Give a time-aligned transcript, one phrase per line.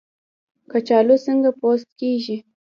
[0.71, 2.37] کچالو څنګه پوست کیږي؟